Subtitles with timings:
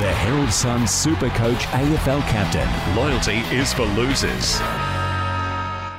[0.00, 2.96] The Herald Sun Super Coach AFL captain.
[2.96, 4.58] Loyalty is for losers.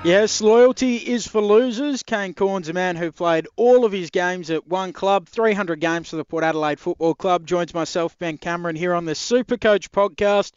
[0.03, 2.03] Yes, loyalty is for losers.
[2.03, 6.09] Kane Cornes, a man who played all of his games at one club, 300 games
[6.09, 9.91] for the Port Adelaide Football Club, joins myself, Ben Cameron, here on the Super Coach
[9.91, 10.51] podcast.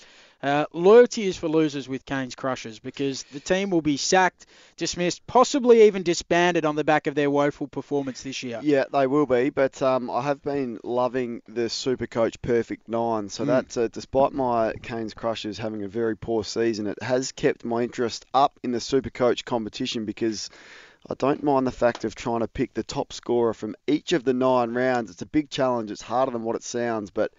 [0.47, 5.27] Uh, loyalty is for losers with Kane's Crushers because the team will be sacked, dismissed,
[5.27, 8.61] possibly even disbanded on the back of their woeful performance this year.
[8.62, 13.29] Yeah, they will be, but um, I have been loving the Super Coach Perfect Nine.
[13.29, 13.47] So Mm.
[13.48, 17.83] that, uh, despite my Kane's Crushers having a very poor season, it has kept my
[17.83, 20.48] interest up in the Super Coach competition because
[21.11, 24.23] I don't mind the fact of trying to pick the top scorer from each of
[24.23, 25.11] the nine rounds.
[25.11, 25.91] It's a big challenge.
[25.91, 27.33] It's harder than what it sounds, but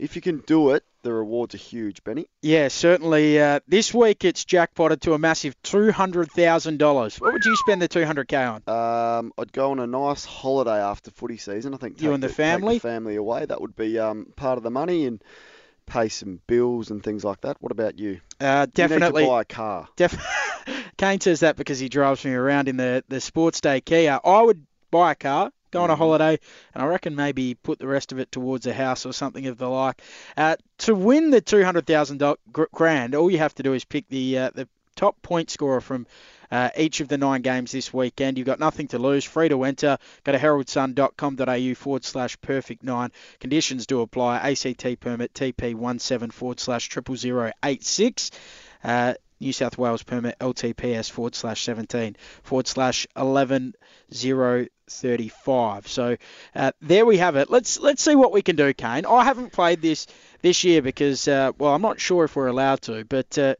[0.00, 2.26] if you can do it, the rewards are huge, Benny.
[2.42, 3.40] Yeah, certainly.
[3.40, 7.20] Uh, this week it's jackpotted to a massive $200,000.
[7.20, 9.18] What would you spend the 200k on?
[9.18, 11.74] Um, I'd go on a nice holiday after footy season.
[11.74, 12.78] I think You and the take family?
[12.78, 13.46] family away.
[13.46, 15.22] That would be um, part of the money and
[15.86, 17.56] pay some bills and things like that.
[17.60, 18.20] What about you?
[18.40, 19.22] Uh, You definitely.
[19.24, 19.88] to buy a car.
[19.96, 20.18] Def-
[20.98, 24.20] Kane says that because he drives me around in the, the sports day Kia.
[24.24, 25.98] I would buy a car, go on a Mhm.
[25.98, 26.38] holiday,
[26.74, 29.58] and I reckon maybe put the rest of it towards a house or something of
[29.58, 30.00] the like.
[30.36, 32.22] Uh, to win the two hundred thousand
[32.72, 36.06] grand, all you have to do is pick the uh, the top point scorer from
[36.50, 38.36] uh, each of the nine games this weekend.
[38.38, 39.98] You've got nothing to lose, free to enter.
[40.24, 43.10] Go to heraldsun.com.au forward slash perfect nine.
[43.38, 44.38] Conditions do apply.
[44.38, 48.30] ACT permit TP17 forward slash triple zero eight six.
[48.82, 53.06] Uh, New South Wales permit LTPS forward slash 17 forward slash
[54.90, 55.88] 11035.
[55.88, 56.16] So
[56.54, 57.50] uh, there we have it.
[57.50, 59.06] Let's let's see what we can do, Kane.
[59.06, 60.06] I haven't played this
[60.42, 63.54] this year because uh, well I'm not sure if we're allowed to, but uh,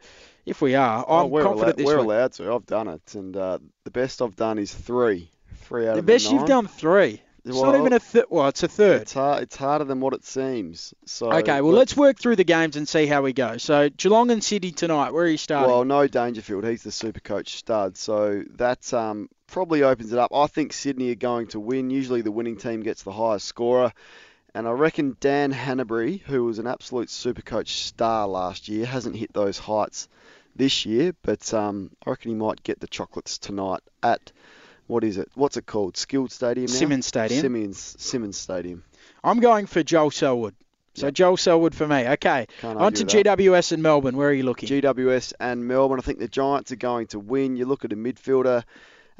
[0.46, 2.04] if we are, Oh, I'm we're confident this we're week.
[2.04, 2.52] allowed to.
[2.54, 5.30] I've done it, and uh, the best I've done is three.
[5.62, 6.40] Three out The of best the nine.
[6.40, 7.20] you've done three.
[7.48, 8.26] It's not even a third.
[8.30, 9.02] Well, it's a third.
[9.02, 9.42] It's hard.
[9.42, 10.94] It's harder than what it seems.
[11.06, 13.56] So Okay, well let's work through the games and see how we go.
[13.56, 15.12] So Geelong and Sydney tonight.
[15.12, 15.70] Where are you starting?
[15.70, 16.64] Well, no Dangerfield.
[16.64, 17.96] He's the super coach stud.
[17.96, 20.32] So that um, probably opens it up.
[20.34, 21.90] I think Sydney are going to win.
[21.90, 23.92] Usually the winning team gets the highest scorer.
[24.54, 29.16] And I reckon Dan Hannebery, who was an absolute super coach star last year, hasn't
[29.16, 30.08] hit those heights
[30.56, 31.14] this year.
[31.22, 34.32] But um, I reckon he might get the chocolates tonight at,
[34.88, 35.30] what is it?
[35.34, 35.96] What's it called?
[35.96, 36.72] Skilled Stadium now?
[36.72, 37.40] Simonds Stadium.
[37.42, 38.82] Simonds, Simonds Stadium.
[39.22, 40.54] I'm going for Joel Selwood.
[40.94, 41.14] So Yep.
[41.14, 42.08] Joel Selwood for me.
[42.08, 42.46] Okay.
[42.64, 43.04] On to.
[43.04, 44.16] GWS and Melbourne.
[44.16, 44.68] Where are you looking?
[44.68, 46.00] GWS and Melbourne.
[46.00, 47.56] I think the Giants are going to win.
[47.56, 48.64] You look at a midfielder,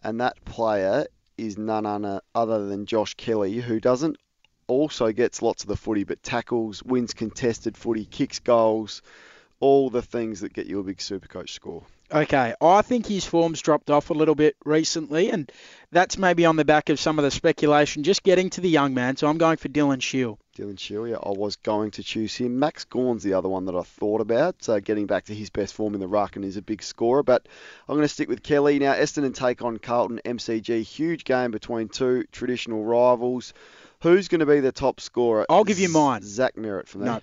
[0.03, 1.07] and that player
[1.37, 4.17] is none other- other than Josh Kelly, who doesn't
[4.67, 9.01] also gets lots of the footy, but tackles, wins contested footy, kicks goals,
[9.61, 11.85] all the things that get you a big Supercoach score.
[12.11, 15.53] Okay, I think his form's dropped off a little bit recently, and
[15.93, 18.95] that's maybe on the back of some of the speculation just getting to the young
[18.95, 19.17] man.
[19.17, 20.39] So I'm going for Dylan Shiel.
[20.57, 22.59] Dylan Shiel, yeah, I was going to choose him.
[22.59, 25.75] Max Gawn's the other one that I thought about, uh, getting back to his best
[25.75, 27.23] form in the ruck and he's a big scorer.
[27.23, 27.47] But
[27.87, 28.79] I'm going to stick with Kelly.
[28.79, 30.83] Now, Essendon take on Carlton MCG.
[30.83, 33.53] Huge game between two traditional rivals.
[34.01, 35.45] Who's going to be the top scorer?
[35.51, 36.23] I'll give you mine.
[36.23, 37.15] Zach Merrett from there.
[37.15, 37.21] No.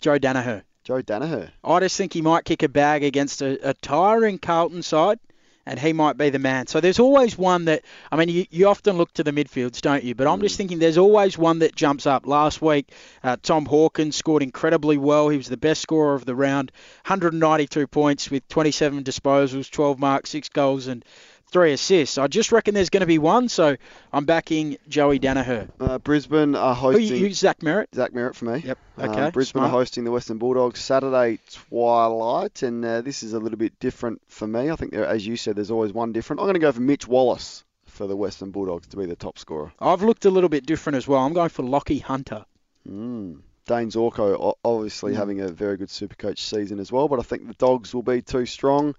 [0.00, 0.62] Joe Daniher.
[0.84, 1.50] Joe Daniher.
[1.64, 5.18] I just think he might kick a bag against a, a tiring Carlton side,
[5.64, 6.66] and he might be the man.
[6.66, 10.04] So there's always one that, I mean, you, you often look to the midfields, don't
[10.04, 10.14] you?
[10.14, 12.26] But I'm just thinking there's always one that jumps up.
[12.26, 12.92] Last week,
[13.22, 15.30] uh, Tom Hawkins scored incredibly well.
[15.30, 16.70] He was the best scorer of the round,
[17.06, 21.02] 192 points with 27 disposals, 12 marks, 6 goals, and
[21.50, 22.18] 3 assists.
[22.18, 23.76] I just reckon there's going to be one, so
[24.12, 25.68] I'm backing Joey Daniher.
[25.78, 27.06] Uh, Brisbane are Who hosting.
[27.06, 27.86] you, you, Zach Merrett?
[27.94, 28.58] Zach Merrett for me.
[28.64, 28.78] Yep.
[28.98, 29.30] Um, Okay.
[29.30, 29.68] Brisbane smart.
[29.68, 31.38] are hosting the Western Bulldogs Saturday
[31.78, 34.70] twilight, and uh, this is a little bit different for me.
[34.70, 36.40] I think, there, as you said, there's always one different.
[36.40, 39.38] I'm going to go for Mitch Wallis for the Western Bulldogs to be the top
[39.38, 39.72] scorer.
[39.78, 41.20] I've looked a little bit different as well.
[41.20, 42.44] I'm going for Lachie Hunter.
[42.88, 43.40] Mm.
[43.66, 45.16] Dayne Zorko obviously Mm.
[45.16, 48.20] having a very good Supercoach season as well, but I think the Dogs will be
[48.22, 48.94] too strong.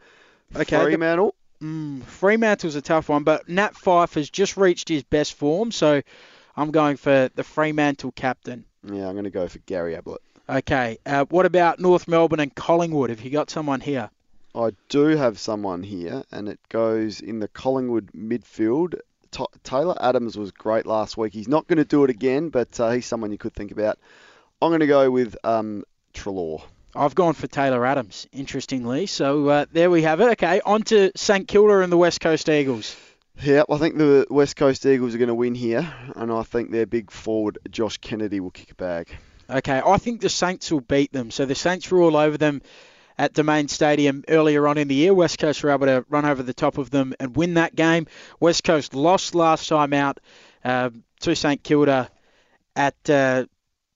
[0.55, 1.35] Okay, Fremantle.
[1.61, 6.01] Mm, Fremantle's a tough one, but Nat Fyfe has just reached his best form, so
[6.55, 8.65] I'm going for the Fremantle captain.
[8.83, 10.21] Yeah, I'm going to go for Gary Ablett.
[10.47, 13.09] Okay, uh, what about North Melbourne and Collingwood?
[13.09, 14.09] Have you got someone here?
[14.53, 18.99] I do have someone here, and it goes in the Collingwood midfield.
[19.31, 21.33] Ta Taylor Adams was great last week.
[21.33, 23.97] He's not going to do it again, but uh, he's someone you could think about.
[24.61, 26.61] I'm going to go with um, Treloar.
[26.95, 29.05] I've gone for Taylor Adams, interestingly.
[29.05, 30.29] So uh, there we have it.
[30.31, 32.95] Okay, on to St Kilda and the West Coast Eagles.
[33.41, 36.71] Yep, I think the West Coast Eagles are going to win here, and I think
[36.71, 39.09] their big forward Josh Kennedy will kick a bag.
[39.49, 41.31] Okay, I think the Saints will beat them.
[41.31, 42.61] So the Saints were all over them
[43.17, 45.13] at Domain Stadium earlier on in the year.
[45.13, 48.07] West Coast were able to run over the top of them and win that game.
[48.39, 50.19] West Coast lost last time out
[50.63, 50.89] uh,
[51.21, 52.09] to St Kilda
[52.75, 53.45] at uh,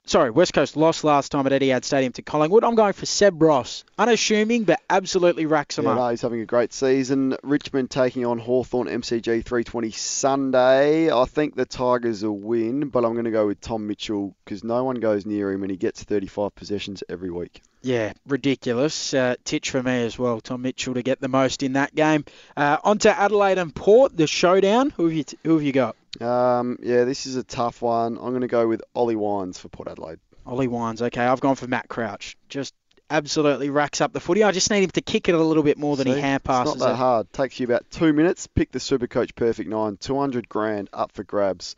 [0.09, 2.63] sorry, West Coast lost last time at Etihad Stadium to Collingwood.
[2.63, 3.83] I'm going for Seb Ross.
[3.97, 5.97] Unassuming, but absolutely racks them Yeah, up.
[5.97, 7.35] no, he's having a great season.
[7.43, 11.11] Richmond taking on Hawthorn MCG 320 Sunday.
[11.11, 14.63] I think the Tigers will win, but I'm going to go with Tom Mitchell because
[14.63, 17.61] no one goes near him and he gets 35 possessions every week.
[17.81, 19.13] Yeah, ridiculous.
[19.13, 20.41] Uh, titch for me as well.
[20.41, 22.25] Tom Mitchell to get the most in that game.
[22.57, 24.89] Uh, on to Adelaide and Port, the showdown.
[24.91, 25.95] Who have you, t- who have you got?
[26.19, 28.17] Um, yeah, this is a tough one.
[28.17, 30.19] I'm going to go with Ollie Wines for Port Adelaide.
[30.45, 31.01] Ollie Wines.
[31.01, 32.35] Okay, I've gone for Matt Crouch.
[32.49, 32.73] Just
[33.09, 34.43] absolutely racks up the footy.
[34.43, 36.19] I just need him to kick it a little bit more than he See?
[36.19, 36.95] hand It's not passes that it.
[36.95, 37.33] hard.
[37.33, 38.47] Takes you about two minutes.
[38.47, 39.97] Pick the Super Coach Perfect Nine.
[39.97, 41.75] 200 grand up for grabs.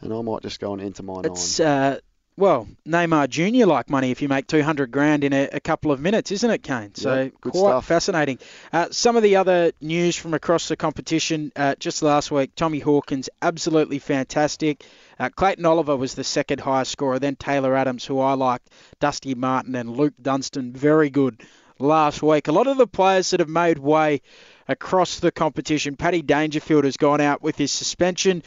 [0.00, 1.98] And I might just go and enter my It's uh,
[2.40, 6.00] well, Neymar Junior like money if you make 200 grand in a, a couple of
[6.00, 6.94] minutes, isn't it, Kane?
[6.94, 7.86] So Yeah, quite stuff.
[7.86, 8.38] fascinating.
[8.72, 12.78] Uh, some of the other news from across the competition uh, just last week: Tommy
[12.80, 14.84] Hawkins, absolutely fantastic.
[15.18, 17.18] Uh, Clayton Oliver was the second highest scorer.
[17.18, 18.70] Then Taylor Adams, who I liked,
[19.00, 21.42] Dusty Martin and Luke Dunstan, very good
[21.78, 22.48] last week.
[22.48, 24.22] A lot of the players that have made way
[24.66, 25.96] across the competition.
[25.96, 28.42] Paddy Dangerfield has gone out with his suspension.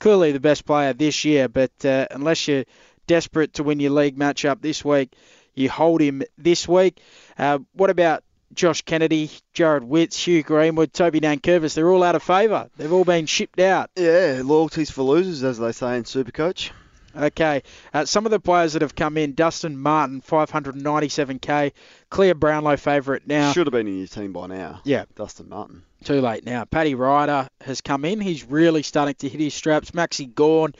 [0.00, 2.64] Clearly the best player this year, but uh, unless you're
[3.06, 5.12] desperate to win your league matchup this week,
[5.54, 7.00] you hold him this week.
[7.38, 11.74] Uh, what about Josh Kennedy, Jarrod Witts, Hugh Greenwood, Toby Nankervis?
[11.74, 12.68] They're all out of favour.
[12.76, 13.90] They've all been shipped out.
[13.96, 16.70] Yeah, loyalties for losers, as they say in Supercoach.
[17.16, 17.62] Okay,
[17.92, 21.72] uh, some of the players that have come in: Dustin Martin, 597k.
[22.10, 23.52] Clear Brownlow favourite now.
[23.52, 24.80] Should have been in your team by now.
[24.84, 25.04] Yeah.
[25.14, 25.84] Dustin Martin.
[26.02, 26.64] Too late now.
[26.64, 28.20] Paddy Ryder has come in.
[28.20, 29.92] He's really starting to hit his straps.
[29.92, 30.74] Maxi Gawn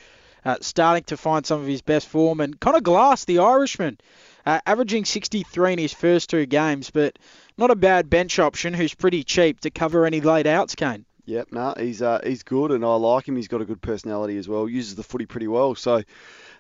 [0.45, 2.41] uh, starting to find some of his best form.
[2.41, 3.99] And Conor Glass, the Irishman,
[4.47, 7.19] uh, averaging 63 in his first two games, but
[7.57, 11.05] not a bad bench option who's pretty cheap to cover any late outs, Kane.
[11.27, 13.37] Yep, no, he's uh, he's good, and I like him.
[13.37, 14.69] He's got a good personality as well.
[14.69, 15.75] Uses the footy pretty well.
[15.75, 16.03] So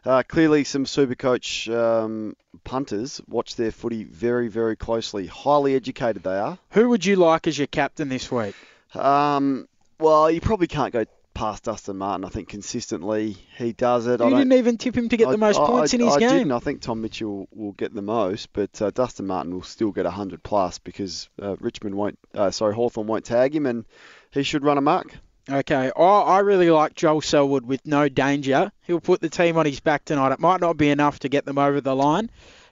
[0.06, 2.34] uh, clearly, some Supercoach um,
[2.64, 5.26] punters watch their footy very, very closely.
[5.26, 6.58] Highly educated they are.
[6.70, 8.54] Who would you like as your captain this week?
[8.94, 11.04] Um, well, you probably can't go
[11.34, 12.24] past Dustin Martin.
[12.24, 14.20] I think consistently he does it.
[14.20, 15.96] I You don't, didn't even tip him to get I- the most I- points I,
[15.98, 16.28] in his I game.
[16.30, 16.52] didn't.
[16.52, 20.04] I think Tom Mitchell will get the most, but uh, Dustin Martin will still get
[20.04, 22.18] 100 plus because uh, Richmond won't.
[22.34, 23.84] Uh, sorry, Hawthorn won't tag him, and
[24.30, 25.12] he should run amok.
[25.50, 28.72] Okay, I, I really like Joel Selwood with no danger.
[28.82, 30.32] He'll put the team on his back tonight.
[30.32, 32.30] It might not be enough to get them over the line,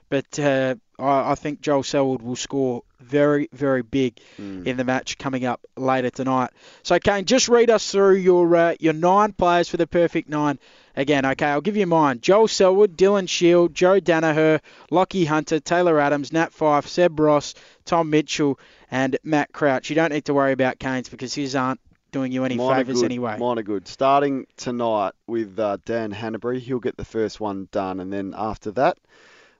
[0.09, 4.65] but uh, I, I think Joel Selwood will score very, very big Mm.
[4.65, 6.51] in the match coming up later tonight.
[6.83, 10.59] So, Kane, just read us through your uh, your nine players for the perfect nine.
[10.95, 12.19] Again, okay, I'll give you mine.
[12.21, 14.59] Joel Selwood, Dylan Shiel, Joe Daniher,
[14.91, 17.55] Lachie Hunter, Taylor Adams, Nat Fyfe, Seb Ross,
[17.85, 18.59] Tom Mitchell,
[18.91, 19.89] and Matt Crouch.
[19.89, 21.79] You don't need to worry about Kane's because his aren't
[22.11, 23.05] doing you any Mine favours good.
[23.05, 23.39] anyway.
[23.39, 23.87] Mine are good.
[23.87, 28.69] Starting tonight with uh, Dan Hannebery, he'll get the first one done, and then after
[28.73, 28.99] that,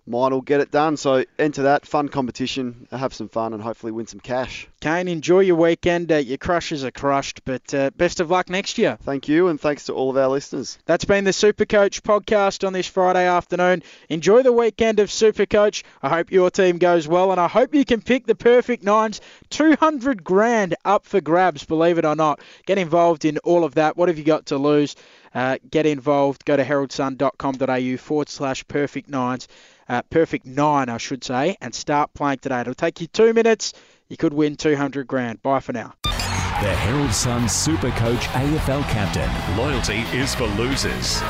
[0.05, 0.97] mine will get it done.
[0.97, 4.67] So enter that fun competition, have some fun, and hopefully win some cash.
[4.81, 6.11] Kane, enjoy your weekend.
[6.11, 8.97] Uh, your crushes are crushed, but uh, best of luck next year.
[9.01, 10.77] Thank you, and thanks to all of our listeners.
[10.85, 13.83] That's been the Supercoach podcast on this Friday afternoon.
[14.09, 15.83] Enjoy the weekend of Supercoach.
[16.01, 19.21] I hope your team goes well, and I hope you can pick the perfect nines.
[19.51, 22.39] 200 grand up for grabs, believe it or not.
[22.65, 23.95] Get involved in all of that.
[23.95, 24.95] What have you got to lose?
[25.33, 26.45] Uh, get involved.
[26.45, 29.47] Go to heraldsun.com.au forward slash perfect nines.
[29.89, 32.61] Uh, perfect nine, I should say, and start playing today.
[32.61, 33.73] It'll take you two minutes.
[34.09, 35.41] You could win 200 grand.
[35.41, 35.93] Bye for now.
[36.03, 39.57] The Herald Sun Super Coach AFL captain.
[39.57, 41.21] Loyalty is for losers.